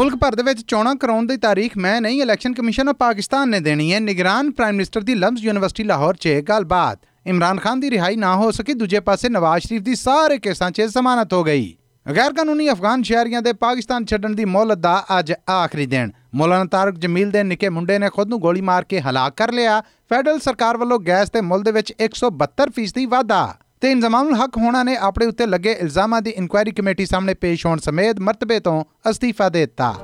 ਮੁਲਕ 0.00 0.14
ਭਰ 0.14 0.34
ਦੇ 0.34 0.42
ਵਿੱਚ 0.42 0.60
ਚੋਣਾਂ 0.66 0.94
ਕਰਾਉਣ 0.96 1.26
ਦੀ 1.26 1.36
ਤਾਰੀਖ 1.36 1.72
ਮੈਂ 1.76 2.00
ਨਹੀਂ 2.00 2.22
ਇਲੈਕਸ਼ਨ 2.22 2.52
ਕਮਿਸ਼ਨ 2.54 2.88
ਆਫ 2.88 2.96
ਪਾਕਿਸਤਾਨ 2.96 3.48
ਨੇ 3.48 3.60
ਦੇਣੀ 3.60 3.92
ਹੈ। 3.92 4.00
ਨਿਗਰਾਨ 4.00 4.50
ਪ੍ਰਾਈਮ 4.50 4.74
ਮਿਨਿਸਟਰ 4.74 5.00
ਦੀ 5.00 5.14
ਲਮਜ਼ 5.14 5.44
ਯੂਨੀਵਰਸਿਟੀ 5.44 5.84
ਲਾਹੌਰ 5.84 6.16
'ਚ 6.16 6.28
ਗੱਲਬਾਤ। 6.48 6.98
ਇਮਰਾਨ 7.26 7.58
ਖਾਨ 7.58 7.80
ਦੀ 7.80 7.90
ਰਿਹਾਈ 7.90 8.16
ਨਾ 8.16 8.36
ਹੋ 8.36 8.50
ਸਕੀ, 8.50 8.72
ਦੂਜੇ 8.72 9.00
ਪਾਸੇ 9.00 9.28
ਨਵਾਜ਼ 9.28 9.64
ਸ਼ਰੀਫ 9.64 9.82
ਦੀ 9.82 9.94
ਸਾਰੇ 9.94 10.38
ਕੇਸਾਂ 10.38 10.70
'ਚ 10.70 10.82
ਜ਼ਮਾਨਤ 10.82 11.32
ਹੋ 11.32 11.44
ਗਈ। 11.44 11.76
ਗੈਰ 12.16 12.32
ਕਾਨੂੰਨੀ 12.32 12.70
ਅਫਗਾਨ 12.70 13.02
ਸ਼ਹਿਰੀਆਂ 13.02 13.42
ਦੇ 13.42 13.52
ਪਾਕਿਸਤਾਨ 13.52 14.04
ਛੱਡਣ 14.04 14.34
ਦੀ 14.34 14.44
ਮੌਲਤ 14.44 14.78
ਦਾ 14.78 15.04
ਅੱਜ 15.18 15.32
ਆਖਰੀ 15.50 15.86
ਦਿਨ। 15.86 16.12
ਮੌਲਾਨਾ 16.34 16.64
ਤਾਰਕ 16.64 16.98
ਜਮੀਲ 16.98 17.30
ਦੇ 17.30 17.42
ਨਿੱਕੇ 17.42 17.68
ਮੁੰਡੇ 17.68 17.98
ਨੇ 17.98 18.08
ਖੁਦ 18.08 18.28
ਨੂੰ 18.28 18.40
ਗੋਲੀ 18.40 18.60
ਮਾਰ 18.60 18.84
ਕੇ 18.84 19.00
ਹਲਾਕ 19.00 19.34
ਕਰ 19.36 19.52
ਲਿਆ। 19.52 19.80
ਫੈਡਰਲ 19.80 20.38
ਸਰਕਾਰ 20.38 20.76
ਵੱਲੋਂ 20.76 20.98
ਗੈਸ 20.98 21.30
ਤੇ 21.30 21.40
ਮੁੱਲ 21.40 21.62
ਦੇ 21.62 21.72
ਵਿੱਚ 21.72 21.92
172% 22.00 23.06
ਵਾਧਾ। 23.06 23.54
ਤੇ 23.80 23.90
ਇੰਜ਼ਮਾਮੁਲ 23.90 24.34
ਹਕ 24.34 24.56
ਹੋਣਾ 24.56 24.82
ਨੇ 24.82 24.96
ਆਪਣੇ 24.96 25.26
ਉੱਤੇ 25.26 25.46
ਲੱਗੇ 25.46 25.72
ਇਲਜ਼ਾਮਾਂ 25.72 26.22
ਦੀ 26.22 26.30
ਇਨਕੁਆਇਰੀ 26.30 26.70
ਕਮੇਟੀ 26.70 27.06
ਸਾਹਮਣੇ 27.06 27.34
ਪੇਸ਼ 27.34 27.66
ਹੋਣ 27.66 27.78
ਸਮੇਤ 27.78 28.20
ਮਰਤਬੇ 28.20 28.60
ਤੋਂ 28.60 28.84
ਅਸਤੀਫਾ 29.10 29.48
ਦੇ 29.48 29.66
ਦਿੱਤਾ। 29.66 29.94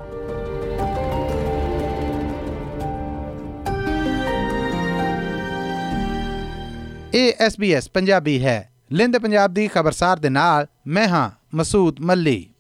ਇਹ 7.15 7.33
SBS 7.47 7.91
ਪੰਜਾਬੀ 7.95 8.45
ਹੈ। 8.45 8.73
ਲਿੰਦ 8.93 9.19
ਪੰਜਾਬ 9.19 9.55
ਦੀ 9.55 9.69
ਖਬਰਸਾਰ 9.69 10.19
ਦੇ 10.19 10.29
ਨਾਲ 10.29 10.67
ਮੈਂ 10.87 11.09
ਹਾਂ 11.09 11.31
ਮਸੂਦ 11.55 12.01
ਮੱਲੀ। 12.01 12.51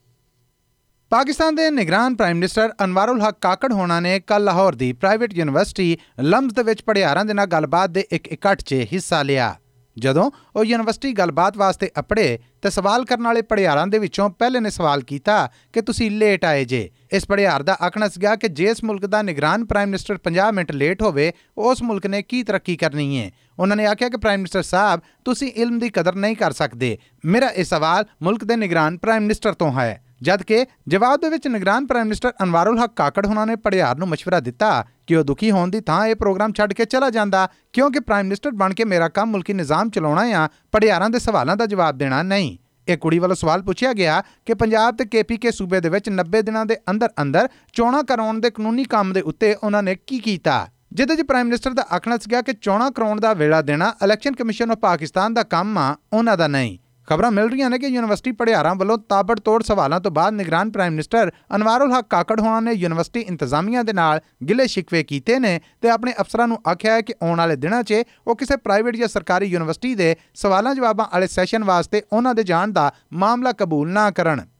ਪਾਕਿਸਤਾਨ 1.11 1.55
ਦੇ 1.55 1.71
ਨਿਗਰਾਨ 1.71 2.15
ਪ੍ਰਾਈਮ 2.15 2.37
ਮਿਨਿਸਟਰ 2.37 2.73
ਅਨਵਾਰੁਲ 2.85 3.23
ਹਕ 3.23 3.37
ਕਾਕੜ 3.41 3.73
ਹੋਣਾ 3.73 4.01
ਨੇ 4.01 4.21
ਕੱਲ 4.21 4.45
ਲਾਹੌਰ 4.45 4.75
ਦੀ 4.75 4.93
ਪ੍ਰਾਈਵੇਟ 4.93 5.35
ਯੂਨੀਵਰਸਿਟੀ 5.35 5.99
ਲਮਜ਼ 6.21 6.55
ਦੇ 6.55 6.63
ਵਿੱਚ 6.63 6.83
ਪੜਿਆਰਾਂ 6.83 7.25
ਦੇ 7.25 7.35
ਨਾਲ 7.35 7.47
ਗੱਲਬਾਤ 7.47 7.91
ਦੇ 7.91 8.07
ਇੱਕ 8.13 8.29
ਇਕੱਠ 8.29 8.63
'ਚ 8.63 8.75
ਹਿੱਸਾ 8.93 9.23
ਲਿਆ। 9.23 9.55
ਜਦੋਂ 9.98 10.32
ਉਹ 10.56 10.66
ਯੂਨੀਵਰਸਿਟੀ 10.66 11.12
ਗੱਲਬਾਤ 11.14 11.58
ਵਾਸਤੇ 11.58 11.90
ਅਪੜੇ 12.00 12.38
ਤੇ 12.62 12.70
ਸਵਾਲ 12.70 13.06
ਕਰਨ 13.06 13.24
ਵਾਲੇ 13.24 13.42
ਪੜਿਆਰਾਂ 13.42 13.88
ਦੇ 13.88 14.00
ਵਿੱਚੋਂ 14.00 14.30
ਪਹਿਲੇ 14.30 14.60
ਨੇ 14.60 14.70
ਸਵਾਲ 14.70 15.02
ਕੀਤਾ 15.02 15.50
ਕਿ 15.74 15.82
ਤੁਸੀਂ 15.82 16.12
ਲੇਟ 16.12 16.46
ਆਏ 16.46 16.66
ਜੇ 16.66 16.90
ਇਸ 17.12 17.26
ਪੜਿਆਰ 17.26 17.64
ਦਾ 17.64 17.78
ਆਖਣਾ 17.86 18.08
ਸੀਗਾ 18.08 18.36
ਕਿ 18.36 18.48
ਜੇ 18.48 18.66
ਇਸ 18.66 18.84
ਮੁਲਕ 18.84 19.06
ਦਾ 19.06 19.22
ਨਿਗਰਾਨ 19.22 19.66
ਪ੍ਰਾਈਮ 19.66 19.90
ਮਿਨਿਸਟਰ 19.90 20.20
50 20.30 20.52
ਮਿੰਟ 20.54 20.72
ਲੇਟ 20.72 21.02
ਹੋਵੇ 21.02 21.34
ਉਸ 21.58 21.82
ਮੁਲਕ 21.84 22.08
ਨੇ 22.08 22.22
ਕੀ 22.22 22.44
ਤਰੱਕੀ 22.44 22.76
ਕਰਨੀ 22.76 23.20
ਹੈ 23.20 23.32
ਉਹਨਾਂ 23.60 23.78
ਨੇ 23.78 23.86
ਆਖਿਆ 23.86 24.10
ਕਿ 24.10 24.18
ਪ੍ਰਾਈਮ 24.18 24.40
ਮਿਨਿਸਟਰ 24.40 24.62
ਸਾਹਿਬ 24.62 25.02
ਤੁਸੀਂ 25.26 25.52
ਇਲਮ 25.56 25.80
ਦੀ 25.80 25.90
ਕਦਰ 25.90 26.16
ਨਹੀਂ 26.16 26.36
ਕਰ 26.36 26.52
ਸਕਦੇ 26.52 26.98
ਮੇਰਾ 27.26 27.50
ਇਹ 27.50 27.64
ਸਵਾਲ 27.64 28.06
ਮੁਲਕ 28.22 28.44
ਦੇ 28.44 28.56
ਨਿਗਰਾਨ 28.56 28.98
ਪ੍ਰਾਈਮ 28.98 29.22
ਮਿਨਿਸਟਰ 29.22 29.54
ਤੋਂ 29.54 29.72
ਹੈ 29.72 30.04
ਜਦ 30.22 30.44
ਕਿ 30.44 30.66
ਜਵਾਬ 30.88 31.22
ਦੇ 31.22 31.30
ਵਿੱਚ 31.30 31.48
ਨਿਗਰਾਨ 31.48 31.86
ਪ੍ਰਾਈਮ 31.86 32.06
ਮਿਨਿਸਟਰ 32.06 32.34
ਅਨਵਾਰੁਲ 32.44 32.80
ਹਕ 32.80 32.94
ਕਾਕੜ 32.96 33.26
ਉਹਨਾਂ 33.26 33.48
ਨੇ 33.48 33.56
ਪੜਿਆਰ 33.56 33.98
ਨੂੰ 33.98 34.08
مشورہ 34.08 34.42
ਦਿੱਤਾ 34.42 34.86
ਕਿ 35.07 35.17
ਉਹ 35.17 35.25
ਦੁਖੀ 35.25 35.51
ਹੋਣ 35.51 35.71
ਦੀ 35.71 35.81
ਥਾਂ 35.81 36.07
ਇਹ 36.07 36.15
ਪ੍ਰੋਗਰਾਮ 36.15 36.53
ਛੱਡ 36.53 36.73
ਕੇ 36.73 36.85
ਚਲਾ 36.85 37.11
ਜਾਂਦਾ? 37.11 37.49
ਕਿਉਂਕਿ 37.73 38.01
ਪ੍ਰਾਈਮ 38.01 38.27
ਮਿਨਿਸਟਰ 38.27 38.51
ਬਣ 38.51 38.75
ਕੇ 38.75 38.85
ਮੇਰਾ 38.85 39.09
ਕੰਮ 39.09 39.31
ਮੁਲਕੀ 39.31 39.53
ਨਿਜ਼ਾਮ 39.53 39.91
ਚਲਾਉਣਾ 39.91 40.23
ਆ 40.23 40.49
ਪੜਿਆਰਾਂ 40.73 41.11
ਦੇ 41.11 41.19
ਸਵਾਲਾਂ 41.19 41.57
ਦਾ 41.57 41.67
ਜਵਾਬ 41.67 41.99
ਦੇਣਾ 41.99 42.23
ਨਹੀਂ। 42.23 42.59
ਇਹ 42.89 42.99
ਕੁੜੀ 42.99 43.19
ਵੱਲੋਂ 43.19 43.37
ਸਵਾਲ 43.37 43.63
ਪੁੱਛਿਆ 43.63 43.93
ਗਿਆ 43.93 44.23
ਕਿ 44.47 44.55
ਪੰਜਾਬ 44.55 44.97
ਤੇ 44.97 45.05
ਕੇਪੀਕੇ 45.05 45.51
ਸੂਬੇ 45.51 45.81
ਦੇ 45.81 45.89
ਵਿੱਚ 45.89 46.11
90 46.11 46.43
ਦਿਨਾਂ 46.43 46.67
ਦੇ 46.67 46.77
ਅੰਦਰ 46.91 47.09
ਅੰਦਰ 47.23 47.49
ਚੋਣਾਂ 47.73 48.05
ਕਰਾਉਣ 48.05 48.41
ਦੇ 48.41 48.51
ਕਾਨੂੰਨੀ 48.51 48.85
ਕੰਮ 48.85 49.13
ਦੇ 49.13 49.21
ਉੱਤੇ 49.21 49.55
ਉਹਨਾਂ 49.55 49.83
ਨੇ 49.83 49.95
ਕੀ 49.95 50.19
ਕੀਤਾ? 50.19 50.69
ਜਿਹਦੇ 50.93 51.17
'ਚ 51.17 51.21
ਪ੍ਰਾਈਮ 51.21 51.47
ਮਿਨਿਸਟਰ 51.47 51.73
ਦਾ 51.73 51.87
ਆਖਣਾ 51.97 52.19
ਸੀਗਾ 52.19 52.43
ਕਿ 52.43 52.53
ਚੋਣਾਂ 52.53 52.91
ਕਰਾਉਣ 52.91 53.21
ਦਾ 53.21 53.35
ਵੇਲਾ 53.35 53.63
ਦੇਣਾ 53.63 53.95
ਇਲੈਕਸ਼ਨ 54.05 54.35
ਕਮਿਸ਼ਨ 54.35 54.71
ਆਫ 54.71 54.79
ਪਾਕਿਸਤਾਨ 54.79 55.35
ਦਾ 55.35 55.43
ਕੰਮ 55.43 55.79
ਆ, 55.79 55.97
ਉਹਨਾਂ 56.13 56.37
ਦਾ 56.37 56.49
ਨਹੀਂ। 56.49 56.79
ਖਬਰਾਂ 57.07 57.31
ਮਿਲ 57.31 57.49
ਰਹੀਆਂ 57.49 57.71
ਨੇ 57.71 57.79
ਕਿ 57.79 57.87
ਯੂਨੀਵਰਸਿਟੀ 57.87 58.33
ਪੜਿਆਰਾਂ 58.33 58.75
ਵੱਲੋਂ 58.75 58.99
ਤਾਬੜਤੋੜ 58.99 59.63
ਸਵਾਲਾਂ 59.63 60.01
ਤੋਂ 60.01 60.11
ਬਾਅਦ 60.11 60.35
ਨਿਗਰਾਨ 60.35 60.71
ਪ੍ਰਾਈਮ 60.71 60.93
ਮਿਨਿਸਟਰ 60.93 61.31
ਅਨਵਾਰੁਲ 61.57 61.93
ਹਕ 61.93 62.07
ਕਾਕੜ 62.11 62.41
ਹੋਣਾ 62.41 62.61
ਨੇ 62.61 62.73
ਯੂਨੀਵਰਸਿਟੀ 62.73 63.21
ਇੰਤਜ਼ਾਮੀਆਂ 63.21 63.85
ਦੇ 63.85 63.93
ਨਾਲ 63.93 64.21
ਗਿਲੇ 64.49 64.67
ਸ਼ਿਕਵੇ 64.67 65.03
ਕੀਤੇ 65.03 65.39
ਨੇ 65.39 65.61
ਤੇ 65.83 65.91
ਆਪਣੇ 65.91 66.13
ਅਫਸਰਾਂ 66.21 66.49
ਨੂੰ 66.49 66.59
ਆਖਿਆ 66.69 66.93
ਹੈ 66.93 67.01
ਕਿ 67.01 67.15
ਆਉਣ 67.23 67.39
ਵਾਲੇ 67.39 67.57
ਦਿਨਾਂ 67.57 67.83
'ਚ 67.83 68.03
ਉਹ 68.27 68.37
ਕਿਸੇ 68.37 68.57
ਪ੍ਰਾਈਵੇਟ 68.57 68.97
ਜਾਂ 68.97 69.09
ਸਰਕਾਰੀ 69.09 69.47
ਯੂਨੀਵਰਸਿਟੀ 69.47 69.95
ਦੇ 69.95 70.17
ਸਵਾਲਾਂ 70.35 70.75
ਜਵਾਬਾਂ 70.75 71.07
ਵਾਲੇ 71.13 71.27
ਸੈਸ਼ਨ 71.27 71.65
ਵਾਸਤੇ 71.65 72.03
ਉਹਨਾਂ 72.13 72.35
ਦੇ 72.35 72.43
ਜਾਣ 72.43 72.73
ਦਾ 72.73 72.93
ਮਾਮਲਾ 73.13 73.53
ਕਬੂਲ 73.53 73.89
ਨਾ 73.89 74.11
ਕਰਨ। 74.11 74.56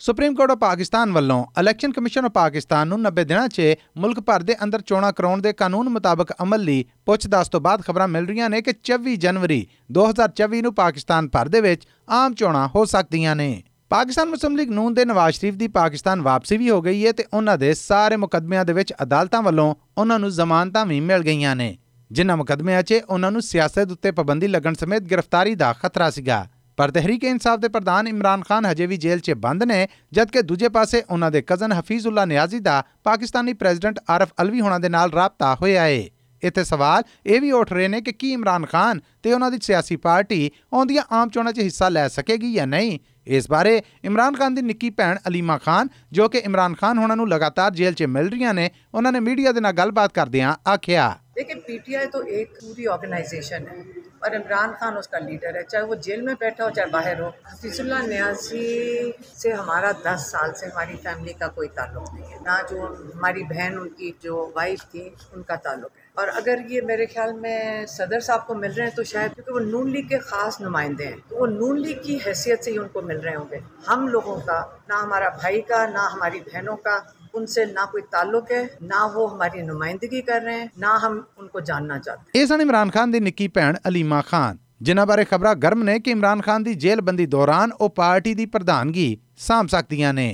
ਸੁਪਰੀਮ 0.00 0.34
ਕੋਰਟ 0.34 0.50
ਆਫ 0.50 0.58
ਪਾਕਿਸਤਾਨ 0.58 1.12
ਵੱਲੋਂ 1.12 1.44
ਇਲੈਕਸ਼ਨ 1.60 1.92
ਕਮਿਸ਼ਨ 1.92 2.24
ਆਫ 2.24 2.30
ਪਾਕਿਸਤਾਨ 2.30 2.88
ਨੂੰ 2.88 2.98
90 3.00 3.24
ਦਿਨਾਂ 3.24 3.48
'ਚ 3.48 3.62
ਮੁਲਕ 3.96 4.20
ਭਰ 4.20 4.42
ਦੇ 4.42 4.54
ਅੰਦਰ 4.64 4.80
ਚੋਣਾਂ 4.80 5.12
ਕਰਾਉਣ 5.12 5.40
ਦੇ 5.40 5.52
ਕਾਨੂੰਨ 5.52 5.88
ਮੁਤਾਬਕ 5.88 6.32
ਅਮਲ 6.42 6.60
ਲਈ 6.60 6.84
ਪੁੱਛਦਾਸ 7.06 7.48
ਤੋਂ 7.48 7.60
ਬਾਅਦ 7.60 7.82
ਖਬਰਾਂ 7.82 8.08
ਮਿਲ 8.08 8.26
ਰਹੀਆਂ 8.26 8.50
ਨੇ 8.50 8.62
ਕਿ 8.62 8.72
24 8.90 9.16
ਜਨਵਰੀ 9.16 9.66
2024 9.98 10.62
ਨੂੰ 10.62 10.74
ਪਾਕਿਸਤਾਨ 10.74 11.28
ਭਰ 11.28 11.48
ਦੇ 11.48 11.60
ਵਿੱਚ 11.60 11.86
ਆਮ 12.10 12.34
ਚੋਣਾਂ 12.34 12.68
ਹੋ 12.68 12.84
ਸਕਦੀਆਂ 12.84 13.36
ਨੇ। 13.36 13.62
ਪਾਕਿਸਤਾਨ 13.88 14.28
ਮੁਸਲਿਮ 14.28 14.56
ਲੀਗ 14.56 14.70
ਨੂਨ 14.70 14.94
ਦੇ 14.94 15.04
ਨਵਾਜ਼ 15.04 15.36
ਸ਼ਰੀਫ 15.36 15.54
ਦੀ 15.54 15.68
ਪਾਕਿਸਤਾਨ 15.68 16.22
ਵਾਪਸੀ 16.22 16.56
ਵੀ 16.56 16.70
ਹੋ 16.70 16.82
ਗਈ 16.82 17.06
ਹੈ 17.06 17.12
ਤੇ 17.12 17.24
ਉਹਨਾਂ 17.34 17.58
ਦੇ 17.58 17.74
ਸਾਰੇ 17.74 18.16
ਮੁਕੱਦਮਿਆਂ 18.16 18.64
ਦੇ 18.64 18.72
ਵਿੱਚ 18.72 18.92
ਅਦਾਲਤਾਂ 19.02 19.42
ਵੱਲੋਂ 19.42 19.74
ਉਹਨਾਂ 19.98 20.18
ਨੂੰ 20.18 20.30
ਜ਼ਮਾਨਤਾਂ 20.30 20.86
ਵੀ 20.86 21.00
ਮਿਲ 21.00 21.22
ਗਈਆਂ 21.22 21.56
ਨੇ। 21.56 21.78
ਜਿਨ੍ਹਾਂ 22.12 22.36
ਮੁਕੱਦਮਿਆਂ 22.36 22.82
'ਚ 22.82 23.00
ਉਹਨਾਂ 23.08 23.30
ਨੂੰ 23.30 23.42
ਸਿਆਸਤ 23.42 23.92
ਉੱਤੇ 23.92 24.10
ਪਾਬੰਦੀ 24.10 24.46
ਲੱਗਣ 24.46 24.74
ਸਮੇਤ 24.74 25.02
ਗ੍ਰਿਫਤਾਰੀ 25.02 25.54
ਦਾ 25.54 25.72
ਖਤਰਾ 25.72 26.10
ਸੀਗਾ। 26.10 26.46
ਪਰ 26.80 26.90
ਤਹਿਰੀਕ-ਏ-ਇਨਸਾਫ 26.90 27.58
ਦੇ 27.58 27.68
ਪ੍ਰਧਾਨ 27.68 28.08
ਇਮਰਾਨ 28.08 28.42
ਖਾਨ 28.48 28.66
ਹਜੇ 28.66 28.86
ਵੀ 28.86 28.96
ਜੇਲ੍ਹ 28.96 29.20
'ਚ 29.20 29.30
ਬੰਦ 29.30 29.62
ਨੇ, 29.62 29.88
ਜਦਕਿ 30.12 30.42
ਦੂਜੇ 30.42 30.68
ਪਾਸੇ 30.68 31.02
ਉਹਨਾਂ 31.10 31.30
ਦੇ 31.30 31.42
ਕਜ਼ਨ 31.42 31.72
ਹਫੀਜ਼ੁੱਲਾ 31.72 32.24
ਨਿਆਜ਼ੀ 32.24 32.58
ਦਾ 32.58 32.84
ਪਾਕਿਸਤਾਨੀ 33.04 33.52
ਪ੍ਰੈਜ਼ੀਡੈਂਟ 33.52 34.00
ਆਰਫ 34.10 34.28
ਅਲਵੀ 34.42 34.60
ਹੋਣਾ 34.60 34.78
ਦੇ 34.78 34.88
ਨਾਲ 34.88 35.12
ਰਾਬਤਾ 35.12 35.54
ਹੋਇਆ 35.54 35.86
ਏ। 35.86 36.10
ਇੱਥੇ 36.42 36.64
ਸਵਾਲ 36.64 37.02
ਇਹ 37.26 37.40
ਵੀ 37.40 37.50
ਉੱਠ 37.52 37.72
ਰਹੇ 37.72 37.88
ਨੇ 37.88 38.00
ਕਿ 38.00 38.12
ਕੀ 38.12 38.32
ਇਮਰਾਨ 38.32 38.66
ਖਾਨ 38.66 39.00
ਤੇ 39.22 39.32
ਉਹਨਾਂ 39.32 39.50
ਦੀ 39.50 39.58
ਸਿਆਸੀ 39.62 39.96
ਪਾਰਟੀ 39.96 40.50
ਆਉਂਦੀਆਂ 40.72 41.02
ਆਮ 41.12 41.28
ਚੋਣਾਂ 41.28 41.52
'ਚ 41.52 41.58
ਹਿੱਸਾ 41.58 41.88
ਲੈ 41.88 42.08
ਸਕੇਗੀ 42.08 42.52
ਜਾਂ 42.52 42.66
ਨਹੀਂ? 42.66 42.98
ਇਸ 43.26 43.50
ਬਾਰੇ 43.50 43.82
ਇਮਰਾਨ 44.04 44.34
ਖਾਨ 44.34 44.54
ਦੀ 44.54 44.62
ਨਿੱਕੀ 44.62 44.90
ਭੈਣ 44.90 45.18
ਅਲੀਮਾ 45.28 45.58
ਖਾਨ, 45.58 45.88
ਜੋ 46.12 46.28
ਕਿ 46.28 46.38
ਇਮਰਾਨ 46.38 46.74
ਖਾਨ 46.74 46.98
ਹੁਣਾਂ 46.98 47.16
ਨੂੰ 47.16 47.28
ਲਗਾਤਾਰ 47.28 47.70
ਜੇਲ੍ਹ 47.70 47.94
'ਚ 47.94 48.02
ਮਿਲ 48.02 48.28
ਰਹੀਆਂ 48.28 48.54
ਨੇ, 48.54 48.70
ਉਹਨਾਂ 48.94 49.12
ਨੇ 49.12 49.20
ਮੀਡੀਆ 49.20 49.52
ਦੇ 49.52 49.60
ਨਾਲ 49.60 49.72
ਗੱਲਬਾਤ 49.72 50.12
ਕਰਦਿਆਂ 50.12 50.54
ਆਖਿਆ। 50.70 51.16
ਦੇਖੇ, 51.34 51.54
ਪੀਟੀਆਈ 51.54 52.06
ਤੋਂ 52.06 52.22
ਇੱਕ 52.22 52.52
ਪੂਰੀ 52.52 52.84
ਆਰਗੇਨਾਈਜੇਸ਼ਨ 52.84 53.66
ਹੈ। 53.66 53.99
और 54.22 54.34
इमरान 54.34 54.72
खान 54.72 54.96
उसका 54.96 55.18
लीडर 55.18 55.56
है, 55.56 55.62
चाहे 55.62 55.84
वो 55.84 55.94
जेल 55.96 56.22
में 56.22 56.34
बैठा 56.34 56.64
हो, 56.64 56.70
चाहे 56.70 56.90
बाहर 56.90 57.20
हो। 57.20 57.28
हफीजुल्ला 57.46 58.00
न्याजी 58.02 59.14
से 59.36 59.50
हमारा 59.52 59.92
दस 60.06 60.26
साल 60.32 60.52
से 60.52 60.66
हमारी 60.66 60.96
फैमिली 60.98 61.32
का 61.32 61.48
कोई 61.50 61.68
ताल्लुक 61.70 62.12
नहीं 62.14 62.30
है। 62.30 62.38
ना 62.42 62.60
जो 62.70 62.86
हमारी 63.14 63.42
बहन, 63.44 63.78
उनकी 63.78 64.14
जो 64.22 64.52
वाइफ 64.56 64.80
थी, 64.84 65.14
उनका 65.34 65.56
ताल्लुक 65.58 65.90
है। 65.90 66.08
और 66.18 66.28
अगर 66.30 66.60
ये 66.70 66.80
मेरे 66.80 67.06
ख्याल 67.06 67.32
में 67.34 67.86
सदर 67.86 68.20
साहब 68.20 68.44
को 68.46 68.54
मिल 68.54 68.72
रहे 68.72 68.86
हैं 68.86 68.94
तो 68.94 69.04
शायद 69.04 69.32
क्योंकि 69.34 69.52
वो 69.52 69.58
नून 69.60 69.90
लीग 69.90 70.08
के 70.08 70.18
ख़ास 70.20 70.60
नुमाइंदे 70.60 71.04
हैं 71.04 71.18
तो 71.30 71.36
वो 71.36 71.46
नून 71.46 71.78
लीग 71.78 72.02
की 72.04 72.16
हैसियत 72.18 72.62
से 72.62 72.70
ही 72.70 72.78
उनको 72.78 73.02
मिल 73.02 73.18
रहे 73.18 73.34
होंगे। 73.34 73.60
हम 73.86 74.08
लोगों 74.08 74.36
का, 74.40 74.58
ना 74.90 74.96
हमारा 74.96 75.28
भाई 75.42 75.60
का, 75.60 75.86
ना 75.86 76.02
हमारी 76.06 76.40
बहनों 76.42 76.76
का 76.76 76.96
उनसे 77.33 77.65
ना 77.67 77.85
कोई 77.87 78.01
ताल्लुक 78.09 78.51
है 78.51 78.61
ना 78.83 78.99
वो 79.09 79.25
हमारी 79.27 79.63
नुमाइंदगी 79.63 80.21
कर 80.23 80.41
रहे 80.41 80.55
हैं 80.55 80.69
ना 80.79 80.93
हम 80.99 81.17
उनको 81.37 81.61
जानना 81.63 81.97
चाहते 81.99 82.39
ਇਹ 82.39 82.45
ਸਨ 82.47 82.61
ਇਮਰਾਨ 82.61 82.89
ਖਾਨ 82.91 83.11
ਦੀ 83.11 83.19
ਨਿੱਕੀ 83.21 83.47
ਭੈਣ 83.49 83.77
ਅਲੀਮਾ 83.87 84.21
ਖਾਨ 84.23 84.57
ਜਿਨ੍ਹਾਂ 84.81 85.05
ਬਾਰੇ 85.05 85.25
ਖਬਰਾਂ 85.25 85.55
ਗਰਮ 85.57 85.83
ਨੇ 85.83 85.99
ਕਿ 85.99 86.11
ਇਮਰਾਨ 86.11 86.41
ਖਾਨ 86.41 86.63
ਦੀ 86.63 86.73
ਜੇਲ੍ਹਬੰਦੀ 86.77 87.25
ਦੌਰਾਨ 87.27 87.71
ਉਹ 87.71 87.89
ਪਾਰਟੀ 87.91 88.33
ਦੀ 88.33 88.45
ਪ੍ਰਧਾਨਗੀ 88.47 89.17
ਸਾਂਭ 89.39 89.67
ਸਕਦੀਆਂ 89.67 90.13
ਨੇ 90.13 90.27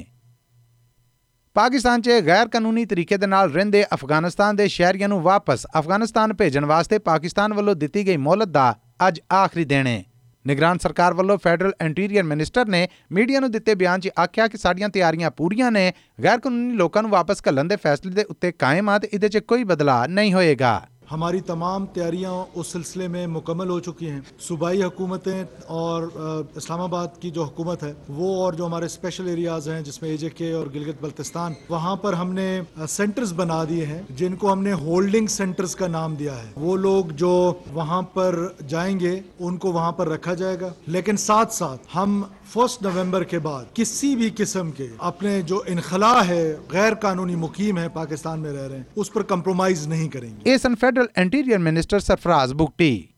ਪਾਕਿਸਤਾਨ 1.56 2.02
'ਚ 2.02 2.22
ਗੈਰ 2.28 2.48
ਕਾਨੂੰਨੀ 2.48 2.86
ਤਰੀਕੇ 2.86 3.18
ਦੇ 3.18 3.28
ਨਾਲ 3.28 3.52
ਰਹਿੰਦੇ 3.52 3.84
ਅਫਗਾਨਿਸਤਾਨ 3.94 4.56
ਦੇ 4.56 4.68
ਸ਼ਹਿਰੀਆਂ 4.68 5.10
ਨੂੰ 5.10 5.22
ਵਾਪਸ 5.22 5.66
ਅਫਗਾਨਿਸਤਾਨ 5.80 6.34
ਭੇਜਣ 6.34 6.66
ਵਾਸਤੇ 6.66 7.00
ਪਾਕਿਸਤਾਨ 7.02 7.54
ਵੱਲੋਂ 7.54 7.76
ਦਿੱਤੀ 7.76 8.06
ਗਈ 8.08 8.18
ਮੌਲਤ 8.20 8.48
ਦਾ 8.50 8.74
ਅੱਜ 9.08 9.20
ਆਖਰੀ 9.34 9.66
ਦਿਨ 9.66 9.88
ਹੈ 9.88 10.04
ਨਿਗਰਾਨ 10.47 10.79
ਸਰਕਾਰ 10.79 11.15
ਵੱਲੋਂ 11.15 11.37
ਫੈਡਰਲ 11.39 11.73
ਇੰਟੀਰੀਅਰ 11.81 12.23
ਮਿਨਿਸਟਰ 12.23 12.67
ਨੇ 12.67 12.87
ਮੀਡੀਆ 13.13 13.41
ਨੂੰ 13.41 13.51
ਦਿੱਤੇ 13.51 13.75
ਬਿਆਨ 13.75 14.01
'ਚ 14.01 14.11
ਆਖਿਆ 14.19 14.47
ਕਿ 14.49 14.59
ਸਾਡੀਆਂ 14.59 14.89
ਤਿਆਰੀਆਂ 14.89 15.31
ਪੂਰੀਆਂ 15.31 15.71
ਨੇ 15.73 15.93
ਗੈਰ 16.25 16.39
ਕਾਨੂੰਨੀ 16.39 16.77
ਲੋਕਾਂ 16.77 17.03
ਨੂੰ 17.03 17.11
ਵਾਪਸ 17.11 17.43
ਘੱਲਣ 17.49 17.65
ਦੇ 17.65 17.77
ਫੈਸਲੇ 17.77 18.13
ਦੇ 18.13 18.25
ਉੱਤੇ 18.31 18.53
ਕਾਇਮ 18.53 18.91
ਆ 18.91 18.99
ਤੇ 18.99 19.09
ਇਹਦੇ 19.13 19.29
'ਚ 19.29 19.39
ਕੋਈ 19.39 19.65
ਬਦਲਾਅ 19.65 20.07
ਨਹੀਂ 20.09 20.33
ਹੋਏਗਾ। 20.35 20.81
हमारी 21.11 21.41
तमाम 21.41 21.85
तैयारियाँ 21.87 22.33
उस 22.57 22.73
सिलसिले 22.73 23.09
में 23.09 23.27
मुकम्मल 23.27 23.69
हो 23.69 23.79
चुकी 23.81 24.07
हैं। 24.07 24.25
सूबाई 24.41 24.83
हुकूमतें 24.83 25.65
और 25.71 26.11
इस्लामाबाद 26.57 27.13
की 27.23 27.31
जो 27.31 27.45
हुकूमत 27.45 27.83
है, 27.83 27.97
वो 28.11 28.35
और 28.43 28.55
जो 28.55 28.67
हमारे 28.67 28.89
स्पेशल 28.89 29.29
एरियाज़ 29.29 29.71
हैं, 29.71 29.83
जिसमें 29.85 30.11
ए 30.11 30.17
के 30.17 30.53
और 30.53 30.69
गिलगित 30.69 31.03
बल्तिस्तान, 31.03 31.57
वहाँ 31.71 31.97
पर 31.97 32.15
हमने 32.15 32.67
सेंटर्स 32.79 33.31
बना 33.33 33.65
दिए 33.65 33.85
हैं, 33.85 34.07
जिनको 34.17 34.49
हमने 34.49 34.73
होल्डिंग 34.73 35.29
सेंटर्स 35.29 35.75
का 35.75 35.89
नाम 35.89 36.17
दिया 36.17 36.35
है। 36.35 36.53
वो 36.59 36.77
लोग 36.77 37.13
जो 37.13 37.61
वहाँ 37.73 38.03
पर 38.19 38.57
जाएँगे, 38.63 39.23
उनको 39.41 39.73
वहाँ 39.73 39.93
पर 39.93 40.09
रखा 40.09 40.35
जाएगा। 40.35 40.73
लेकिन 40.89 41.17
साथ 41.17 41.47
साथ 41.53 41.79
हम 41.93 42.23
फ़र्स्ट 42.47 42.85
नवंबर 42.85 43.25
के 43.25 43.39
बाद 43.39 43.67
किसी 43.77 44.15
भी 44.17 44.31
किस्म 44.31 44.71
के 44.71 44.89
अपने 45.01 45.41
जो 45.43 45.63
इनखला 45.65 46.13
है 46.23 46.43
गैर 46.73 46.95
कानूनी 46.95 47.37
मुकीम 47.37 47.79
है, 47.79 47.89
पाकिस्तान 47.89 48.39
में 48.39 48.51
रह 48.53 48.67
रहे 48.67 48.79
हैं, 48.79 48.87
उस 48.97 49.09
पर 49.09 49.23
कंप्रोमाइज 49.25 49.87
नहीं 49.89 50.09
करेंगे। 50.09 50.51
Federal 50.97 51.09
interior 51.19 51.59
minister 51.59 52.01
Sarfraz 52.01 52.53
Bugti 52.55 53.09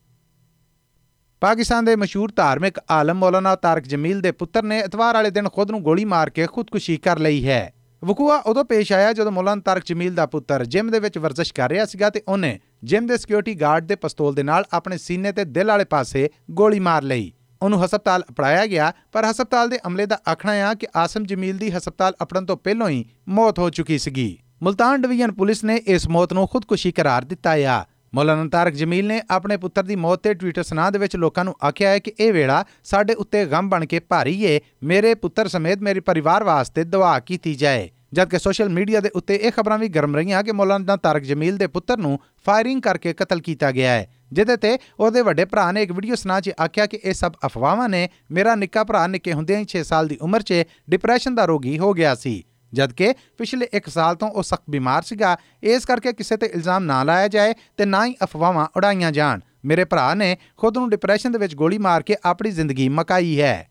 Pakistan 1.41 1.85
ਦੇ 1.85 1.95
ਮਸ਼ਹੂਰ 1.95 2.31
ਧਾਰਮਿਕ 2.35 2.79
ਆਲਮ 2.91 3.17
ਮੌਲਾਨਾ 3.17 3.55
ਤਾਰਕ 3.55 3.83
ਜਮੀਲ 3.83 4.19
ਦੇ 4.21 4.31
ਪੁੱਤਰ 4.31 4.63
ਨੇ 4.63 4.79
ਇਤਵਾਰ 4.79 5.13
ਵਾਲੇ 5.13 5.29
ਦਿਨ 5.29 5.47
ਖੁਦ 5.49 5.71
ਨੂੰ 5.71 5.81
ਗੋਲੀ 5.83 6.05
ਮਾਰ 6.05 6.29
ਕੇ 6.29 6.47
ਖੁਦਕੁਸ਼ੀ 6.47 6.97
ਕਰ 6.97 7.19
ਲਈ 7.19 7.45
ਹੈ। 7.47 7.61
ਵਕੂਆ 8.03 8.37
ਉਦੋਂ 8.45 8.63
ਪੇਸ਼ 8.65 8.91
ਆਇਆ 8.93 9.13
ਜਦੋਂ 9.13 9.31
ਮੌਲਾਨਾ 9.31 9.61
ਤਾਰਕ 9.61 9.83
ਜਮੀਲ 9.85 10.13
ਦਾ 10.15 10.25
ਪੁੱਤਰ 10.25 10.65
ਜਿਮ 10.65 10.91
ਦੇ 10.91 10.99
ਵਿੱਚ 10.99 11.17
ਵਰਜ਼ਿਸ਼ 11.17 11.53
ਕਰ 11.53 11.69
ਰਿਹਾ 11.69 11.85
ਸੀਗਾ 11.85 12.09
ਤੇ 12.09 12.21
ਉਹਨੇ 12.27 12.59
ਜਿਮ 12.83 13.07
ਦੇ 13.07 13.17
ਸਿਕਿਉਰਿਟੀ 13.17 13.55
ਗਾਰਡ 13.61 13.85
ਦੇ 13.85 13.95
ਪਿਸਤੌਲ 13.95 14.33
ਦੇ 14.33 14.43
ਨਾਲ 14.43 14.65
ਆਪਣੇ 14.73 14.97
ਸੀਨੇ 14.97 15.31
ਤੇ 15.31 15.45
ਦਿਲ 15.45 15.67
ਵਾਲੇ 15.67 15.85
ਪਾਸੇ 15.85 16.29
ਗੋਲੀ 16.51 16.79
ਮਾਰ 16.79 17.03
ਲਈ। 17.03 17.31
ਉਹਨੂੰ 17.61 17.83
ਹਸਪਤਾਲ 17.85 18.23
ਅਪੜਾਇਆ 18.29 18.65
ਗਿਆ, 18.67 18.91
ਪਰ 19.11 19.25
ਹਸਪਤਾਲ 19.31 19.69
ਦੇ 19.69 19.79
ਅਮਲੇ 19.87 20.05
ਦਾ 20.05 20.19
ਆਖਣਾ 20.31 20.53
ਹੈ 20.53 20.73
ਕਿ 20.73 20.87
ਆਸਮ 20.95 21.25
ਜਮੀਲ 21.25 21.57
ਦੀ 21.57 21.71
ਹਸਪਤਾਲ 21.71 22.13
ਅਪੜਨ 22.23 22.45
ਤੋਂ 22.45 22.57
ਪਹਿਲਾਂ 22.57 22.89
ਹੀ 22.89 23.05
ਮੌਤ 23.27 23.59
ਹੋ 23.59 23.69
ਚੁੱਕੀ 23.69 23.97
ਸੀਗੀ। 23.97 24.37
ਮੁਲਤਾਨ 24.63 25.01
ਡਿਵੀਜ਼ਨ 25.01 25.31
ਪੁਲਿਸ 25.31 25.63
ਨੇ 25.63 25.75
ਇਸ 25.87 26.07
ਮੌਤ 26.09 26.33
ਨੂੰ 26.33 26.47
ਖੁਦਕੁਸ਼ੀ 26.47 26.91
ਕਰਾਰ 26.91 27.25
ਦਿੱਤਾ 27.25 27.51
ਆ। 27.51 27.83
ਮੌਲਾਨਾ 28.15 28.47
ਤਾਰਕ 28.49 28.73
ਜਮੀਲ 28.73 29.07
ਨੇ 29.07 29.21
ਆਪਣੇ 29.31 29.57
ਪੁੱਤਰ 29.57 29.83
ਦੀ 29.83 29.95
ਮੌਤ 29.95 30.19
ਤੇ 30.19 30.33
ਟਵਿੱਟਰ 30.33 30.63
ਸੁਨਾਹ 30.63 30.91
ਦੇ 30.91 30.99
ਵਿੱਚ 30.99 31.15
ਲੋਕਾਂ 31.15 31.45
ਨੂੰ 31.45 31.53
ਆਖਿਆ 31.67 31.89
ਹੈ 31.89 31.99
ਕਿ 31.99 32.11
ਇਹ 32.19 32.33
ਵੇਲਾ 32.33 32.65
ਸਾਡੇ 32.83 33.13
ਉੱਤੇ 33.13 33.45
ਗਮ 33.45 33.69
ਬਣ 33.69 33.85
ਕੇ 33.85 33.99
ਭਾਰੀ 33.99 34.43
ਏ, 34.43 34.59
ਮੇਰੇ 34.83 35.13
ਪੁੱਤਰ 35.15 35.47
ਸਮੇਤ 35.47 35.79
ਮੇਰੇ 35.79 35.99
ਪਰਿਵਾਰ 35.99 36.43
ਵਾਸਤੇ 36.43 36.83
ਦੁਆ 36.83 37.19
ਕੀਤੀ 37.19 37.55
ਜਾਏ। 37.55 37.89
ਜਦਕਿ 38.13 38.39
ਸੋਸ਼ਲ 38.39 38.69
ਮੀਡੀਆ 38.69 38.99
ਦੇ 38.99 39.09
ਉੱਤੇ 39.15 39.35
ਇਹ 39.35 39.51
ਖਬਰਾਂ 39.51 39.77
ਵੀ 39.77 39.87
ਗਰਮ 39.87 40.15
ਰਹੀਆਂ 40.15 40.43
ਕਿ 40.43 40.51
ਮੌਲਾਨਾ 40.51 40.95
ਤਾਰਕ 40.95 41.23
ਜਮੀਲ 41.23 41.57
ਦੇ 41.57 41.67
ਪੁੱਤਰ 41.67 41.97
ਨੂੰ 41.97 42.19
ਫਾਇਰਿੰਗ 42.45 42.81
ਕਰਕੇ 42.81 43.13
ਕਤਲ 43.13 43.41
ਕੀਤਾ 43.41 43.71
ਗਿਆ 43.71 43.91
ਹੈ। 43.91 44.07
ਜਿਹਦੇ 44.33 44.57
ਤੇ 44.57 44.77
ਉਹਦੇ 44.99 45.21
ਵੱਡੇ 45.21 45.45
ਭਰਾ 45.45 45.71
ਨੇ 45.71 45.83
ਇੱਕ 45.83 45.91
ਵੀਡੀਓ 45.91 46.15
ਸੁਣਾ 46.15 46.39
'ਚ 46.41 46.51
ਆਖਿਆ 46.61 46.85
ਕਿ 46.85 46.99
ਇਹ 47.03 47.13
ਸਭ 47.13 47.33
ਅਫਵਾਹਾਂ 47.45 47.89
ਨੇ, 47.89 48.09
ਮੇਰਾ 48.31 48.55
ਨਿੱਕਾ 48.55 48.83
ਭਰਾ 48.83 49.07
ਨਿੱਕੇ 49.07 49.33
ਹੁੰਦਿਆਂ 49.33 49.59
ਹੀ 49.59 49.65
6 49.65 49.83
ਸਾਲ 49.83 50.07
ਦੀ 50.07 50.17
ਉਮਰ 50.21 50.41
'ਚ 50.41 50.63
ਡਿਪਰੈਸ਼ਨ 50.89 51.35
ਦਾ 51.35 51.45
ਰੋਗੀ 51.45 51.79
ਹੋ 51.79 51.93
ਗਿਆ 51.93 52.15
ਸੀ। 52.15 52.43
ਜਦਕਿ 52.73 53.13
ਪਿਛਲੇ 53.37 53.67
1 53.73 53.89
ਸਾਲ 53.89 54.15
ਤੋਂ 54.15 54.29
ਉਹ 54.29 54.43
ਸਖਤ 54.43 54.63
ਬਿਮਾਰ 54.69 55.01
ਸੀਗਾ, 55.01 55.35
ਇਸ 55.63 55.85
ਕਰਕੇ 55.85 56.13
ਕਿਸੇ 56.13 56.37
ਤੇ 56.37 56.45
ਇਲਜ਼ਾਮ 56.45 56.83
ਨਾ 56.83 57.03
ਲਾਇਆ 57.03 57.27
ਜਾਏ 57.27 57.53
ਤੇ 57.77 57.85
ਨਾ 57.85 58.05
ਹੀ 58.05 58.15
ਅਫਵਾਹਾਂ 58.23 58.67
ਉਡਾਈਆਂ 58.77 59.11
ਜਾਣ। 59.11 59.39
ਮੇਰੇ 59.65 59.85
ਭਰਾ 59.85 60.13
ਨੇ 60.13 60.35
ਖੁਦ 60.57 60.77
ਨੂੰ 60.77 60.89
ਡਿਪਰੈਸ਼ਨ 60.89 61.31
ਦੇ 61.31 61.37
ਵਿੱਚ 61.37 61.55
ਗੋਲੀ 61.55 61.77
ਮਾਰ 61.77 62.03
ਕੇ 62.03 62.15
ਆਪਣੀ 62.25 62.51
ਜ਼ਿੰਦਗੀ 62.51 62.87
ਮਕਾਈ 62.89 63.39
ਹੈ। 63.41 63.67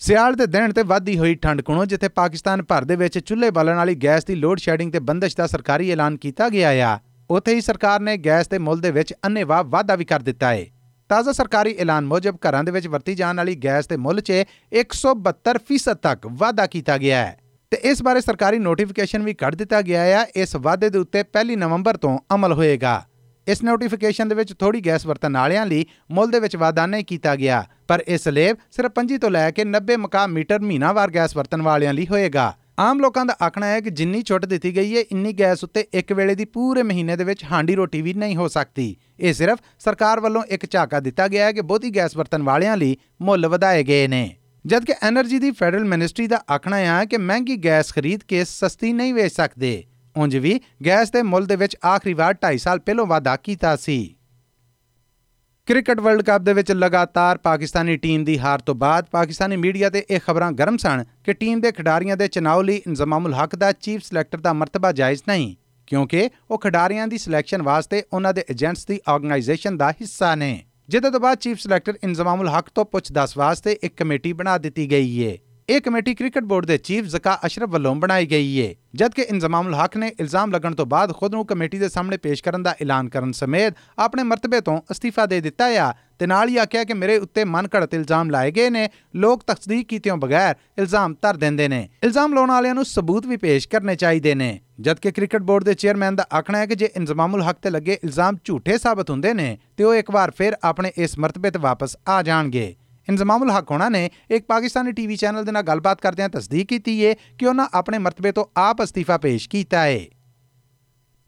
ਸਿਆਲ 0.00 0.34
ਦੇ 0.34 0.46
ਦਿਨ 0.46 0.72
ਤੇ 0.72 0.82
ਵਧਦੀ 0.82 1.16
ਹੋਈ 1.18 1.34
ਠੰਡ 1.34 1.60
ਕੋਲੋਂ 1.60 1.86
ਜਿੱਥੇ 1.86 2.08
ਪਾਕਿਸਤਾਨ 2.08 2.62
ਭਰ 2.62 2.84
ਦੇ 2.84 2.96
ਵਿੱਚ 2.96 3.18
ਚੁੱਲ੍ਹੇ 3.18 3.50
ਬਾਲਣ 3.50 3.76
ਵਾਲੀ 3.76 3.94
ਗੈਸ 3.94 4.24
ਦੀ 4.24 4.34
ਲੋਡ 4.34 4.58
ਸ਼ੈਡਿੰਗ 4.58 4.92
ਤੇ 4.92 5.00
ਬੰਦਸ਼ 5.00 5.36
ਦਾ 5.36 5.46
ਸਰਕਾਰੀ 5.46 5.90
ਐਲਾਨ 5.90 6.16
ਕੀਤਾ 6.16 6.48
ਗਿਆ 6.48 6.70
ਆ, 6.86 6.98
ਉੱਥੇ 7.30 7.54
ਹੀ 7.54 7.60
ਸਰਕਾਰ 7.60 8.00
ਨੇ 8.00 8.16
ਗੈਸ 8.16 8.48
ਦੇ 8.48 8.58
ਮੁੱਲ 8.58 8.80
ਦੇ 8.80 8.90
ਵਿੱਚ 8.90 9.12
ਅੰਨੇਵਾਹ 9.26 9.64
ਵਾਧਾ 9.64 9.96
ਵੀ 9.96 10.04
ਕਰ 10.04 10.20
ਦਿੱਤਾ 10.20 10.52
ਹੈ 10.54 10.64
ਤਾਜ਼ਾ 11.12 11.32
ਸਰਕਾਰੀ 11.32 11.74
ਐਲਾਨ 11.80 12.04
ਮੁਜਬ 12.04 12.36
ਘਰਾਂ 12.44 12.62
ਦੇ 12.64 12.72
ਵਿੱਚ 12.72 12.86
ਵਰਤੀ 12.88 13.14
ਜਾਣ 13.14 13.36
ਵਾਲੀ 13.36 13.54
ਗੈਸ 13.64 13.86
ਦੇ 13.86 13.96
ਮੁੱਲ 13.96 14.20
'ਚ 14.20 14.32
172% 14.74 15.94
ਤੱਕ 16.02 16.26
ਵਾਧਾ 16.32 16.66
ਕੀਤਾ 16.66 16.96
ਗਿਆ 16.98 17.16
ਹੈ। 17.16 17.36
ਤੇ 17.72 17.78
ਇਸ 17.90 18.02
ਬਾਰੇ 18.02 18.20
ਸਰਕਾਰੀ 18.20 18.58
ਨੋਟੀਫਿਕੇਸ਼ਨ 18.58 19.22
ਵੀ 19.22 19.34
ਕੱਢ 19.34 19.54
ਦਿੱਤਾ 19.54 19.80
ਗਿਆ 19.82 20.02
ਹੈ 20.02 20.22
ਇਸ 20.36 20.56
ਵਾਅਦੇ 20.56 20.90
ਦੇ 20.90 20.98
ਉੱਤੇ 20.98 21.24
1 21.34 21.56
ਨਵੰਬਰ 21.56 21.96
ਤੋਂ 21.96 22.18
ਅਮਲ 22.34 22.52
ਹੋਏਗਾ। 22.52 22.94
ਇਸ 23.46 23.62
ਨੋਟੀਫਿਕੇਸ਼ਨ 23.64 24.28
ਦੇ 24.28 24.34
ਵਿੱਚ 24.34 24.52
ਥੋੜੀ 24.54 24.80
ਗੈਸ 24.86 25.06
ਵਰਤਣ 25.06 25.36
ਵਾਲਿਆਂ 25.36 25.66
ਲਈ 25.66 25.84
ਮੁੱਲ 26.10 26.30
ਦੇ 26.30 26.40
ਵਿੱਚ 26.40 26.56
ਵਾਧਾ 26.56 26.86
ਨਹੀਂ 26.86 27.04
ਕੀਤਾ 27.04 27.36
ਗਿਆ, 27.36 27.64
ਪਰ 27.88 28.04
ਇਸ 28.06 28.24
ਸਲੇਬ 28.24 28.56
ਸਿਰਫ 28.70 28.92
25 28.96 29.18
ਤੋਂ 29.18 29.30
ਲੈ 29.30 29.50
ਕੇ 29.50 29.64
90 29.66 29.96
ਮਕਾਮ 29.98 30.32
ਮੀਟਰ 30.32 30.60
ਮਹੀਨਾਵਾਰ 30.60 31.10
ਗੈਸ 31.10 31.36
ਵਰਤਣ 31.36 31.62
ਵਾਲਿਆਂ 31.62 31.94
ਲਈ 31.94 32.06
ਹੋਏਗਾ। 32.06 32.52
ਆਮ 32.78 33.00
ਲੋਕਾਂ 33.00 33.26
ਦਾ 33.26 33.36
ਆਖਣਾ 33.42 33.66
ਹੈ 33.66 33.80
ਕਿ 33.80 33.90
ਜਿੰਨੀ 33.90 34.22
ਛੁੱਟ 34.22 34.44
ਦਿੱਤੀ 34.44 34.76
ਗਈ 34.76 34.96
ਹੈ, 34.96 35.00
ਇੰਨੀ 35.00 35.32
ਗੈਸ 35.32 35.64
ਉੱਤੇ 35.64 35.86
ਇੱਕ 35.94 36.12
ਵੇਲੇ 36.12 36.34
ਦੀ 36.34 36.44
ਪੂਰੇ 36.44 36.82
ਮਹੀਨੇ 36.82 37.16
ਦੇ 37.16 37.24
ਵਿੱਚ 37.24 37.44
ਹਾਂਡੀ 37.44 37.74
ਰੋਟੀ 37.74 38.02
ਵੀ 38.02 38.14
ਨਹੀਂ 38.14 38.36
ਹੋ 38.36 38.48
ਸਕਦੀ। 38.48 38.96
ਇਹ 39.20 39.34
ਸਿਰਫ 39.34 39.58
ਸਰਕਾਰ 39.78 40.20
ਵੱਲੋਂ 40.20 40.44
ਇੱਕ 40.44 40.70
ਝਾਕਾ 40.70 41.00
ਦਿੱਤਾ 41.00 41.28
ਗਿਆ 41.28 41.44
ਹੈ 41.44 41.52
ਕਿ 41.52 41.60
ਬਹੁਤੀ 41.60 41.90
ਗੈਸ 41.90 42.16
ਵਰਤਣ 42.16 42.42
ਵਾਲਿਆਂ 42.42 42.76
ਲਈ 42.76 42.96
ਮੁੱਲ 43.22 43.46
ਵਧਾਏ 43.46 43.82
ਗਏ 43.82 44.08
ਨੇ। 44.08 44.36
ਜਦਕਿ 44.66 44.92
એનર્ਜੀ 44.92 45.38
ਦੀ 45.38 45.50
ਫੈਡਰਲ 45.50 45.84
ਮਿਨਿਸਟਰੀ 45.84 46.26
ਦਾ 46.26 46.42
ਆਖਣਾ 46.54 46.76
ਹੈ 46.76 47.04
ਕਿ 47.04 47.16
ਮਹਿੰਗੀ 47.16 47.56
ਗੈਸ 47.56 47.92
ਖਰੀਦ 47.92 48.20
ਕੇ 48.28 48.44
ਸਸਤੀ 48.44 48.92
ਨਹੀਂ 48.92 49.14
ਵੇਚ 49.14 49.32
ਸਕਦੇ। 49.32 49.84
ਉਂਝ 50.16 50.36
ਵੀ 50.36 50.60
ਗੈਸ 50.86 51.10
ਦੇ 51.10 51.22
ਮੁੱਲ 51.22 51.46
ਦੇ 51.46 51.56
ਵਿੱਚ 51.56 51.76
ਆਖਰੀ 51.86 52.14
ਵਾਰ 52.14 52.34
2.5 52.34 52.58
ਸਾਲ 52.58 52.78
ਪਹਿਲਾਂ 52.78 53.06
ਵਾਅਦਾ 53.06 53.36
ਕੀਤਾ 53.36 53.76
ਸੀ। 53.76 54.16
ਕ੍ਰਿਕਟ 55.72 56.00
ਵਰਲਡ 56.00 56.22
ਕੱਪ 56.22 56.42
ਦੇ 56.42 56.52
ਵਿੱਚ 56.52 56.70
ਲਗਾਤਾਰ 56.72 57.38
ਪਾਕਿਸਤਾਨੀ 57.38 57.96
ਟੀਮ 57.96 58.24
ਦੀ 58.24 58.38
ਹਾਰ 58.38 58.60
ਤੋਂ 58.60 58.74
ਬਾਅਦ 58.74 59.04
ਪਾਕਿਸਤਾਨੀ 59.10 59.56
ਮੀਡੀਆ 59.56 59.90
ਤੇ 59.90 60.04
ਇਹ 60.10 60.20
ਖਬਰਾਂ 60.26 60.50
ਗਰਮ 60.52 60.76
ਸਨ 60.76 61.04
ਕਿ 61.24 61.32
ਟੀਮ 61.32 61.60
ਦੇ 61.60 61.70
ਖਿਡਾਰੀਆਂ 61.72 62.16
ਦੇ 62.16 62.28
ਚਨਾਉ 62.28 62.62
ਲਈ 62.62 62.76
ਇੰਜ਼ਮਾਮੁਲ 62.76 63.34
ਹਕ 63.34 63.56
ਦਾ 63.56 63.70
ਚੀਫ 63.72 64.02
ਸਿਲੈਕਟਰ 64.02 64.38
ਦਾ 64.38 64.52
ਮਰਤਬਾ 64.52 64.90
ਜਾਇਜ਼ 64.92 65.22
ਨਹੀਂ, 65.28 65.54
ਕਿਉਂਕਿ 65.86 66.28
ਉਹ 66.50 66.58
ਖਿਡਾਰੀਆਂ 66.58 67.06
ਦੀ 67.08 67.18
ਸਿਲੈਕਸ਼ਨ 67.18 67.62
ਵਾਸਤੇ 67.62 68.02
ਉਹਨਾਂ 68.12 68.34
ਦੇ 68.34 68.44
ਏਜੰਟਸ 68.50 68.86
ਦੀ 68.86 69.00
ਆਰਗੇਨਾਈਜੇਸ਼ਨ 69.08 69.76
ਦਾ 69.76 69.90
ਹਿੱਸਾ 69.90 70.34
ਨੇ। 70.34 70.64
ਜਿਹਦੇ 70.88 71.10
ਤੋਂ 71.10 71.20
ਬਾਅਦ 71.20 71.38
ਚੀਫ 71.38 71.58
ਸਿਲੈਕਟਰ 71.58 71.94
ਇੰਜ਼ਮਾਮੁਲ 72.04 72.48
ਹਕ 72.48 72.68
ਤੋਂ 72.74 72.84
ਪੁੱਛ-ਦੱਸ 72.84 73.36
ਵਾਸਤੇ 73.36 73.78
ਇੱਕ 73.82 73.96
ਕਮੇਟੀ 73.96 74.32
ਬਣਾ 74.32 74.58
ਦਿੱਤੀ 74.58 74.90
ਗਈ 74.90 75.18
ਏ। 75.22 75.38
ਇਹ 75.72 75.80
ਕਮੇਟੀ 75.80 76.14
ਕ੍ਰਿਕਟ 76.14 76.44
ਬੋਰਡ 76.44 76.66
ਦੇ 76.66 76.76
ਚੀਫ 76.78 77.04
ਜ਼ਕਾ 77.04 77.38
ਅਸ਼ਰਫ 77.46 77.68
ਵੱਲੋਂ 77.70 77.94
ਬਣਾਈ 77.94 78.26
ਗਈ 78.26 78.56
ਏ, 78.58 78.74
ਜਦਕਿ 78.94 79.22
ਇੰਜ਼ਮਾਮੁਲ 79.22 79.74
ਹਕ 79.74 79.96
ਨੇ 79.96 80.10
ਇਲਜ਼ਾਮ 80.20 80.50
ਲੱਗਣ 80.52 80.74
ਤੋਂ 80.74 80.86
ਬਾਅਦ 80.86 81.12
ਖੁਦ 81.12 81.34
ਨੂੰ 81.34 81.44
ਕਮੇਟੀ 81.46 81.78
ਦੇ 81.78 81.88
ਸਾਹਮਣੇ 81.88 82.16
ਪੇਸ਼ 82.16 82.42
ਕਰਨ 82.42 82.62
ਦਾ 82.62 82.74
ਐਲਾਨ 82.82 83.08
ਕਰਨ 83.08 83.32
ਸਮੇਤ 83.32 83.74
ਆਪਣੇ 83.98 84.22
ਮਰਤਬੇ 84.22 84.60
ਤੋਂ 84.60 84.80
ਅਸਤੀਫਾ 84.92 85.26
ਦੇ 85.26 85.40
ਦਿੱਤਾ 85.40 85.66
ਆ। 85.78 85.92
ਤੇ 86.18 86.26
ਨਾਲ 86.26 86.48
ਹੀ 86.48 86.56
ਆਖਿਆ 86.56 86.82
ਕਿ 86.84 86.94
ਮੇਰੇ 86.94 87.16
ਉੱਤੇ 87.18 87.44
ਮਨ 87.44 87.68
ਘੜਤ 87.76 87.94
ਇਲਜ਼ਾਮ 87.94 88.30
ਲਾਏ 88.30 88.50
ਗਏ 88.50 88.68
ਨੇ, 88.70 88.88
ਲੋਕ 89.16 89.42
ਤਸਦੀਕ 89.46 89.86
ਕੀਤਿਆਂ 89.88 90.16
ਬਗੈਰ 90.16 90.54
ਇਲਜ਼ਾਮ 90.78 91.14
ਧਰ 91.22 91.36
ਦਿੰਦੇ 91.36 91.68
ਨੇ। 91.68 91.88
ਇਲਜ਼ਾਮ 92.02 92.34
ਲਾਉਣ 92.34 92.50
ਵਾਲਿਆਂ 92.50 92.74
ਨੂੰ 92.74 92.84
ਸਬੂਤ 92.84 93.26
ਵੀ 93.26 93.36
ਪੇਸ਼ 93.36 93.68
ਕਰਨੇ 93.68 93.96
ਚਾਹੀਦੇ 93.96 94.34
ਨੇ, 94.34 94.60
ਜਦਕਿ 94.80 95.12
ਕ੍ਰਿਕਟ 95.12 95.42
ਬੋਰਡ 95.42 95.64
ਦੇ 95.64 95.74
ਚੇਅਰਮੈਨ 95.74 96.16
ਦਾ 96.16 96.26
ਆਖਣਾ 96.34 96.58
ਹੈ 96.58 96.66
ਕਿ 96.66 96.74
ਜੇ 96.74 96.90
ਇੰਜ਼ਮਾਮੁਲ 96.96 97.42
ਹਕ 97.42 97.56
ਤੇ 97.62 97.70
ਲੱਗੇ 97.70 97.98
ਇਲਜ਼ਾਮ 98.04 98.36
ਝੂਠੇ 98.44 98.78
ਸਾਬਤ 98.78 99.10
ਹੁੰਦੇ 99.10 99.34
ਨੇ, 99.34 99.58
ਤੇ 99.76 99.84
ਉਹ 99.84 99.94
ਇੱਕ 99.94 100.10
ਵਾਰ 100.10 100.30
ਫਿਰ 100.30 100.56
ਆਪਣੇ 100.64 100.92
ਇਸ 100.98 101.18
ਮਰਤਬੇ 101.18 101.50
ਤੇ 101.50 101.58
ਵਾਪਸ 101.58 101.96
ਆ 102.08 102.22
ਜਾਣਗੇ। 102.22 102.74
ਇੰਜ਼ਮਾਮੁਲ 103.08 103.50
ਹਕ 103.50 103.70
ਹੋਣਾ 103.70 103.88
ਨੇ, 103.88 104.10
ਇੱਕ 104.30 104.46
ਪਾਕਿਸਤਾਨੀ 104.46 104.92
ਟੀਵੀ 104.92 105.16
ਚੈਨਲ 105.16 105.44
ਦੇ 105.44 105.52
ਨਾਲ 105.52 105.62
ਗੱਲਬਾਤ 105.62 106.00
ਕਰਦਿਆਂ 106.00 106.28
ਤਸਦੀਕ 106.28 106.68
ਕੀਤੀ 106.68 107.06
ਹੈ 107.06 107.14
ਕਿ 107.38 107.46
ਉਹਨਾਂ 107.46 107.68
ਆਪਣੇ 107.74 107.98
ਮਰਤਬੇ 107.98 108.32
ਤੋਂ 108.32 108.44
ਆਪ 108.56 108.82
ਅਸਤੀਫਾ 108.82 109.18
ਪੇਸ਼ 109.18 109.48
ਕੀਤਾ 109.48 109.82
ਹੈ 109.82 110.00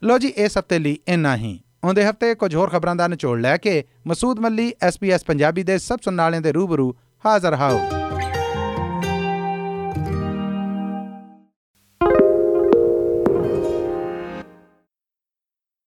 ਲੋ 0.03 0.19
ਜੀ, 0.19 0.29
ਇਸ 0.29 0.59
ਹਫ਼ਤੇ 0.59 0.79
ਲਈ 0.79 0.99
ਇੰਨਾ 1.09 1.37
ਹੀ। 1.37 1.61
ਆਉਂਦੇ 1.85 2.07
ਹਫ਼ਤੇ 2.07 2.35
ਕੁਝ 2.35 2.55
ਹੋਰ 2.57 2.71
ਖਬਰਾਂ 2.71 2.97
ਦਾ 2.97 3.09
ਨਿਚੋੜ 3.09 3.39
ਲੈ 3.41 3.57
ਕੇ 3.57 3.85
ਮਸੂਦ 4.07 4.39
ਮੱਲੀ 4.39 4.73
ਐਸਪੀਐਸ 4.83 5.25
ਪੰਜਾਬੀ 5.25 5.63
ਦੇ 5.63 5.79
ਸਭ 5.79 5.99
ਸੁਣਨ 6.05 6.21
ਵਾਲਿਆਂ 6.21 6.43
ਦੇ 6.43 6.53
ਰੂਬਰੂ 6.53 6.95
ਹਾਜ਼ਰ 7.27 7.55
ਹਾਓ। 7.55 7.81